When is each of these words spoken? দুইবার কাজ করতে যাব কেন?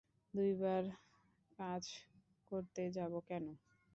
দুইবার 0.33 0.83
কাজ 1.59 1.83
করতে 2.51 2.83
যাব 2.95 3.13
কেন? 3.27 3.45